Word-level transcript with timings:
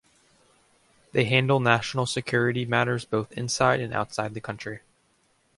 They 1.11 1.25
handle 1.25 1.59
national 1.59 2.07
security 2.07 2.65
matters 2.65 3.05
both 3.05 3.31
inside 3.33 3.79
and 3.81 3.93
outside 3.93 4.33
the 4.33 4.41
country. 4.41 4.79